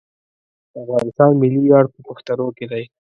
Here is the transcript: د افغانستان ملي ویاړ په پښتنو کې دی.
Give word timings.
د 0.71 0.73
افغانستان 0.83 1.31
ملي 1.41 1.59
ویاړ 1.61 1.85
په 1.93 1.99
پښتنو 2.07 2.47
کې 2.57 2.65
دی. 2.71 2.83